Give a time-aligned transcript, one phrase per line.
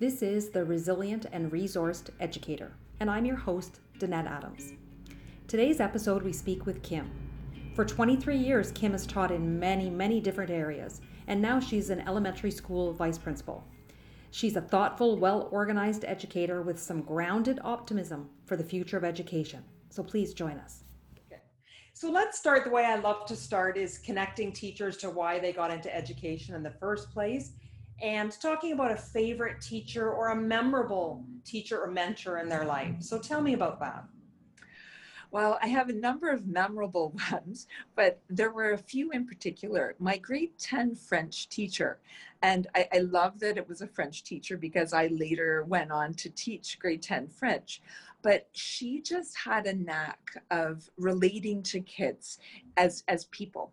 [0.00, 4.72] This is the Resilient and Resourced Educator, and I'm your host, Danette Adams.
[5.46, 7.10] Today's episode, we speak with Kim.
[7.74, 12.00] For 23 years, Kim has taught in many, many different areas, and now she's an
[12.08, 13.62] elementary school vice principal.
[14.30, 19.62] She's a thoughtful, well organized educator with some grounded optimism for the future of education.
[19.90, 20.84] So please join us.
[21.92, 25.52] So let's start the way I love to start is connecting teachers to why they
[25.52, 27.52] got into education in the first place
[28.02, 32.94] and talking about a favorite teacher or a memorable teacher or mentor in their life.
[33.00, 34.04] So tell me about that.
[35.32, 39.94] Well, I have a number of memorable ones, but there were a few in particular.
[39.98, 41.98] My grade 10 French teacher,
[42.42, 46.14] and I, I, love that it was a French teacher because I later went on
[46.14, 47.80] to teach grade 10 French.
[48.22, 52.38] But she just had a knack of relating to kids
[52.76, 53.72] as, as people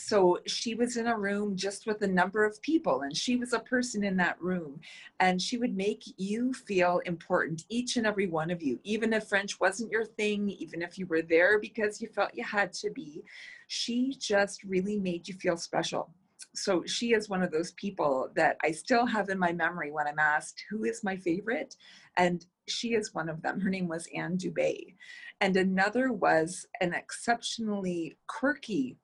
[0.00, 3.52] so she was in a room just with a number of people, and she was
[3.52, 4.78] a person in that room.
[5.18, 9.26] And she would make you feel important, each and every one of you, even if
[9.26, 12.90] French wasn't your thing, even if you were there because you felt you had to
[12.90, 13.24] be.
[13.66, 16.14] She just really made you feel special.
[16.54, 20.06] So she is one of those people that I still have in my memory when
[20.06, 21.74] I'm asked, who is my favorite?
[22.16, 23.60] And she is one of them.
[23.60, 24.94] Her name was Anne Dubé.
[25.40, 28.96] And another was an exceptionally quirky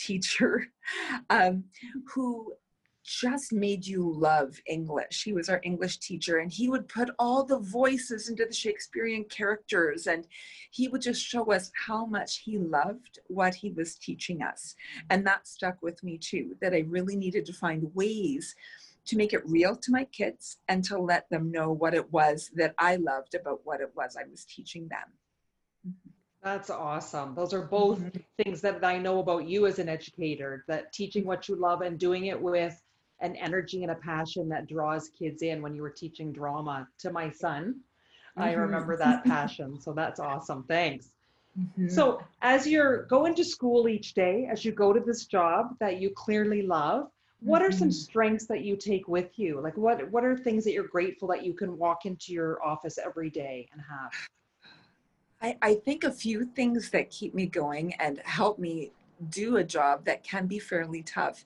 [0.00, 0.66] teacher
[1.30, 1.64] um,
[2.12, 2.52] who
[3.02, 5.24] just made you love English.
[5.24, 9.24] He was our English teacher, and he would put all the voices into the Shakespearean
[9.24, 10.26] characters, and
[10.70, 14.76] he would just show us how much he loved what he was teaching us.
[15.08, 18.54] And that stuck with me too, that I really needed to find ways
[19.06, 22.50] to make it real to my kids and to let them know what it was
[22.54, 25.08] that I loved about what it was I was teaching them.
[26.42, 27.34] That's awesome.
[27.34, 28.18] Those are both mm-hmm.
[28.42, 31.98] things that I know about you as an educator that teaching what you love and
[31.98, 32.80] doing it with
[33.20, 37.12] an energy and a passion that draws kids in when you were teaching drama to
[37.12, 37.80] my son.
[38.38, 38.42] Mm-hmm.
[38.42, 39.80] I remember that passion.
[39.80, 40.64] So that's awesome.
[40.64, 41.08] Thanks.
[41.58, 41.88] Mm-hmm.
[41.88, 46.00] So, as you're going to school each day, as you go to this job that
[46.00, 47.90] you clearly love, what are some mm-hmm.
[47.90, 49.60] strengths that you take with you?
[49.60, 52.98] Like, what what are things that you're grateful that you can walk into your office
[52.98, 54.12] every day and have?
[55.42, 58.92] I, I think a few things that keep me going and help me
[59.28, 61.44] do a job that can be fairly tough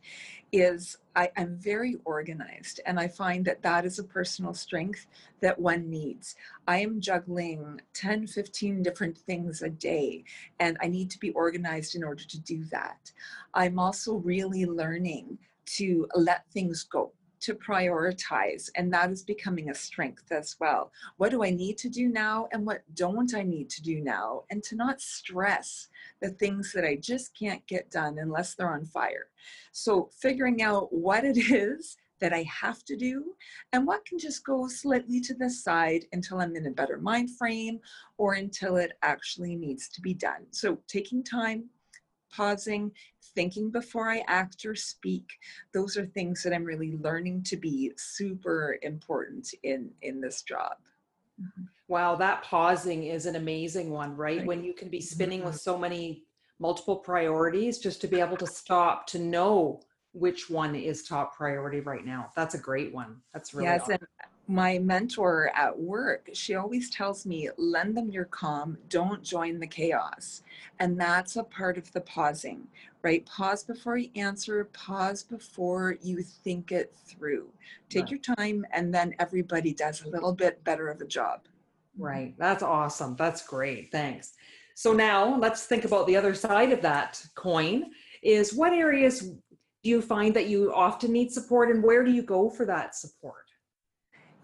[0.53, 5.07] is I, am very organized and I find that that is a personal strength
[5.41, 6.37] that one needs.
[6.69, 10.25] I am juggling 10, 15 different things a day
[10.61, 13.11] and I need to be organized in order to do that.
[13.55, 17.13] I'm also really learning to let things go
[17.45, 20.91] to prioritize and that is becoming a strength as well.
[21.19, 24.45] What do i need to do now and what don't i need to do now?
[24.51, 25.89] And to not stress
[26.21, 29.27] the things that i just can't get done unless they're on fire.
[29.73, 33.35] So figuring out what it is that I have to do
[33.73, 37.37] and what can just go slightly to the side until I'm in a better mind
[37.37, 37.81] frame
[38.17, 40.47] or until it actually needs to be done.
[40.51, 41.69] So taking time,
[42.31, 42.93] pausing,
[43.35, 45.27] thinking before I act or speak.
[45.73, 50.77] Those are things that I'm really learning to be super important in in this job.
[51.41, 51.65] Mm-hmm.
[51.89, 54.39] Wow, that pausing is an amazing one, right?
[54.39, 54.47] right.
[54.47, 55.49] When you can be spinning mm-hmm.
[55.49, 56.23] with so many
[56.59, 59.81] multiple priorities, just to be able to stop to know
[60.13, 62.31] which one is top priority right now.
[62.37, 63.17] That's a great one.
[63.33, 63.93] That's really yes, awesome.
[63.93, 64.03] and
[64.47, 69.67] my mentor at work, she always tells me, lend them your calm, don't join the
[69.67, 70.43] chaos.
[70.81, 72.67] And that's a part of the pausing,
[73.03, 73.25] right?
[73.25, 77.49] Pause before you answer, pause before you think it through.
[77.89, 78.11] Take right.
[78.11, 81.41] your time, and then everybody does a little bit better of a job.
[81.97, 82.35] Right.
[82.39, 83.17] That's awesome.
[83.17, 83.91] That's great.
[83.93, 84.35] Thanks.
[84.75, 89.39] So now let's think about the other side of that coin is what areas do
[89.91, 93.44] you find that you often need support and where do you go for that support?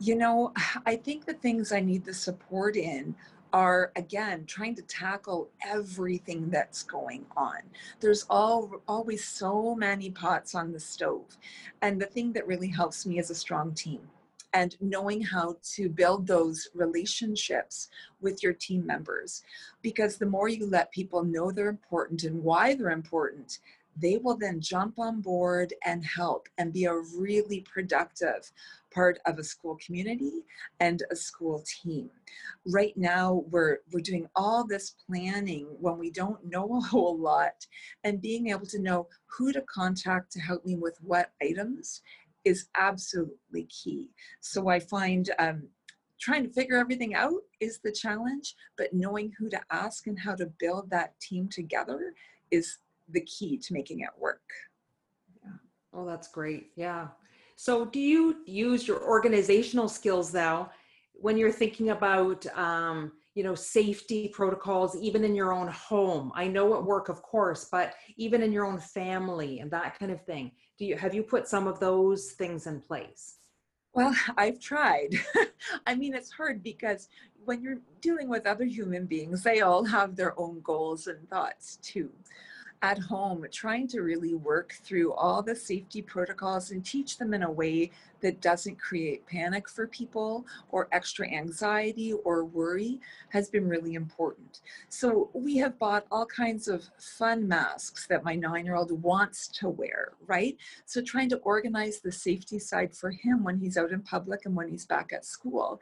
[0.01, 0.53] You know,
[0.87, 3.15] I think the things I need the support in
[3.53, 7.59] are again trying to tackle everything that's going on.
[7.99, 11.37] There's all always so many pots on the stove.
[11.83, 14.01] And the thing that really helps me is a strong team
[14.53, 17.89] and knowing how to build those relationships
[18.21, 19.43] with your team members.
[19.83, 23.59] Because the more you let people know they're important and why they're important,
[23.97, 28.51] they will then jump on board and help and be a really productive
[28.93, 30.45] part of a school community
[30.81, 32.11] and a school team.
[32.67, 37.67] Right now, we're, we're doing all this planning when we don't know a whole lot,
[38.05, 42.03] and being able to know who to contact to help me with what items
[42.45, 44.09] is absolutely key.
[44.41, 45.69] So I find um,
[46.19, 50.35] trying to figure everything out is the challenge, but knowing who to ask and how
[50.35, 52.15] to build that team together
[52.51, 52.79] is
[53.13, 54.43] the key to making it work.
[55.45, 55.53] Yeah.
[55.93, 56.71] Oh, that's great.
[56.77, 57.09] Yeah.
[57.57, 60.71] So, do you use your organizational skills though
[61.13, 66.33] when you're thinking about, um, you know, safety protocols, even in your own home?
[66.35, 70.11] I know at work, of course, but even in your own family and that kind
[70.11, 70.53] of thing.
[70.79, 73.37] Do you have you put some of those things in place?
[73.93, 75.11] Well, I've tried.
[75.87, 77.09] I mean, it's hard because
[77.45, 81.77] when you're dealing with other human beings, they all have their own goals and thoughts
[81.83, 82.11] too
[82.83, 87.43] at home trying to really work through all the safety protocols and teach them in
[87.43, 87.91] a way
[88.23, 92.99] that doesn't create panic for people or extra anxiety or worry
[93.29, 94.61] has been really important.
[94.89, 100.13] So we have bought all kinds of fun masks that my nine-year-old wants to wear,
[100.27, 100.57] right?
[100.87, 104.57] So trying to organize the safety side for him when he's out in public and
[104.57, 105.81] when he's back at school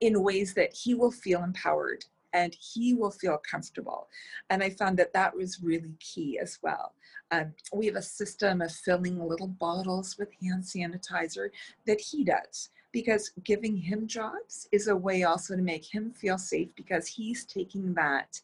[0.00, 4.08] in ways that he will feel empowered and he will feel comfortable.
[4.50, 6.92] And I found that that was really key as well.
[7.30, 11.50] Um, we have a system of filling little bottles with hand sanitizer
[11.86, 16.38] that he does because giving him jobs is a way also to make him feel
[16.38, 18.40] safe because he's taking that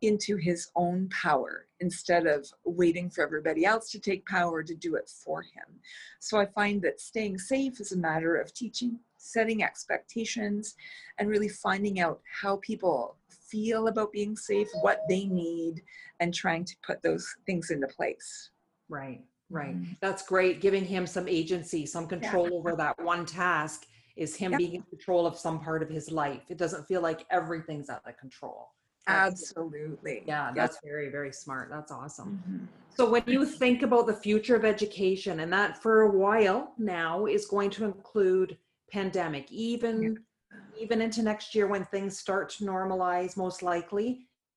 [0.00, 4.96] into his own power instead of waiting for everybody else to take power to do
[4.96, 5.80] it for him.
[6.18, 10.74] So I find that staying safe is a matter of teaching setting expectations,
[11.18, 13.16] and really finding out how people
[13.48, 15.82] feel about being safe, what they need,
[16.20, 18.50] and trying to put those things into place.
[18.88, 19.76] Right, right.
[19.76, 19.92] Mm-hmm.
[20.00, 20.60] That's great.
[20.60, 22.56] Giving him some agency, some control yeah.
[22.56, 23.86] over that one task
[24.16, 26.42] is him being in control of some part of his life.
[26.48, 28.68] It doesn't feel like everything's out of control.
[29.06, 30.22] That's, Absolutely.
[30.26, 31.68] Yeah, that's very, very smart.
[31.70, 32.42] That's awesome.
[32.48, 32.64] Mm-hmm.
[32.96, 37.26] So, when you think about the future of education, and that for a while now
[37.26, 38.56] is going to include
[38.94, 40.82] pandemic, even yeah.
[40.82, 44.08] even into next year when things start to normalize, most likely,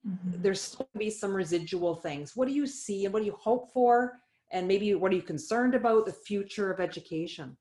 [0.07, 0.41] mm-hmm.
[0.43, 2.35] there's still be some residual things.
[2.35, 4.19] What do you see and what do you hope for?
[4.51, 7.57] And maybe what are you concerned about the future of education?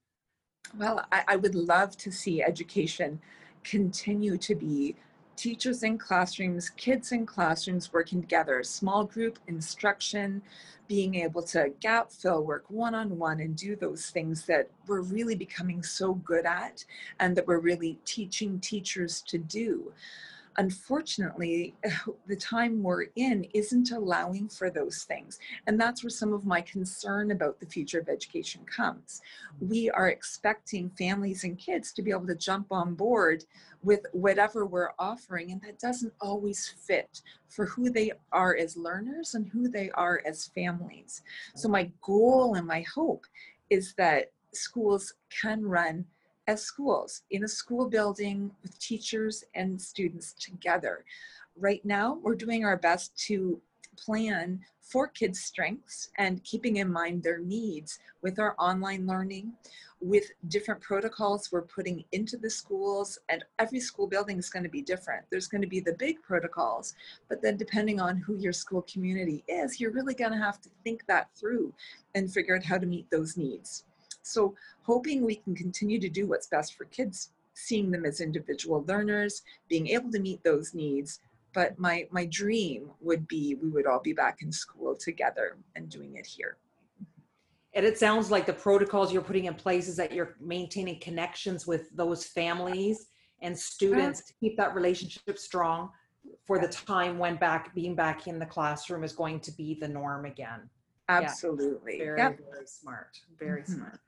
[0.76, 3.20] Well, I, I would love to see education
[3.64, 4.96] continue to be
[5.36, 10.42] teachers in classrooms, kids in classrooms working together, small group instruction,
[10.88, 15.02] being able to gap fill, work one on one, and do those things that we're
[15.02, 16.84] really becoming so good at
[17.20, 19.92] and that we're really teaching teachers to do
[20.58, 21.75] unfortunately,
[22.26, 25.38] the time we're in isn't allowing for those things.
[25.67, 29.20] And that's where some of my concern about the future of education comes.
[29.62, 29.69] Mm.
[29.69, 33.44] We are expecting families and kids to be able to jump on board
[33.82, 39.35] with whatever we're offering, and that doesn't always fit for who they are as learners
[39.35, 41.23] and who they are as families.
[41.55, 41.73] So, mm.
[41.73, 43.26] my goal and my hope
[43.70, 46.05] is that schools can run
[46.46, 51.04] as schools in a school building with teachers and students together.
[51.58, 53.60] Right now, we're doing our best to
[53.96, 59.52] plan for kids' strengths and keeping in mind their needs with our online learning,
[60.00, 64.69] with different protocols we're putting into the schools, and every school building is going to
[64.69, 65.25] be different.
[65.31, 66.94] There's going to be the big protocols,
[67.28, 70.69] but then depending on who your school community is, you're really going to have to
[70.84, 71.72] think that through
[72.14, 73.85] and figure out how to meet those needs.
[74.26, 78.84] So hoping we can continue to do what's best for kids, seeing them as individual
[78.87, 81.20] learners, being able to meet those needs.
[81.55, 85.88] But my, my dream would be we would all be back in school together and
[85.88, 86.58] doing it here.
[87.75, 91.67] And it sounds like the protocols you're putting in place is that you're maintaining connections
[91.67, 93.08] with those families
[93.43, 95.91] and students to keep that relationship strong
[96.46, 99.89] for the time when back being back in the classroom is going to be the
[99.89, 100.69] norm again.
[101.08, 101.98] Absolutely.
[101.98, 102.39] Yeah, very, yep.
[102.50, 103.20] very smart.
[103.39, 103.74] Very mm-hmm.
[103.74, 104.00] smart.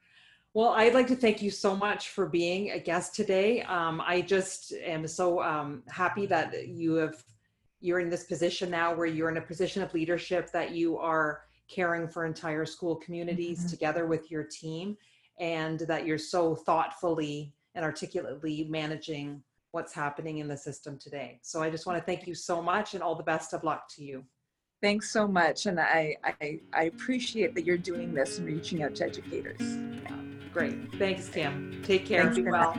[0.54, 3.62] Well, I'd like to thank you so much for being a guest today.
[3.62, 7.22] Um, I just am so um, happy that you have
[7.80, 11.42] you're in this position now where you're in a position of leadership that you are
[11.68, 13.68] caring for entire school communities mm-hmm.
[13.68, 14.96] together with your team
[15.38, 19.40] and that you're so thoughtfully and articulately managing
[19.70, 21.38] what's happening in the system today.
[21.42, 23.88] So I just want to thank you so much and all the best of luck
[23.90, 24.24] to you.
[24.80, 25.66] Thanks so much.
[25.66, 29.60] And I, I, I appreciate that you're doing this and reaching out to educators.
[30.58, 30.92] Great.
[30.98, 31.80] Thanks, Kim.
[31.84, 32.24] Take care.
[32.24, 32.74] Thanks Be well.